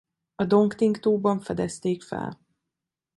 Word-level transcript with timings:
A 0.35 0.45
Dong 0.45 0.73
Ting-tóban 0.75 1.39
fedezték 1.39 2.03
fel. 2.03 2.39